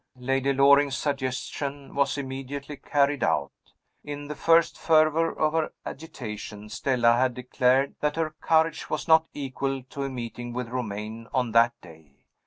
Lady 0.17 0.51
Loring's 0.51 0.97
suggestion 0.97 1.93
was 1.93 2.17
immediately 2.17 2.75
carried 2.75 3.23
out. 3.23 3.51
In 4.03 4.27
the 4.29 4.35
first 4.35 4.75
fervor 4.75 5.31
of 5.31 5.53
her 5.53 5.73
agitation, 5.85 6.69
Stella 6.69 7.13
had 7.13 7.35
declared 7.35 7.93
that 7.99 8.15
her 8.15 8.33
courage 8.41 8.89
was 8.89 9.07
not 9.07 9.27
equal 9.35 9.83
to 9.83 10.01
a 10.01 10.09
meeting 10.09 10.53
with 10.53 10.69
Romayne 10.69 11.27
on 11.35 11.51
that 11.51 11.79
day. 11.81 12.15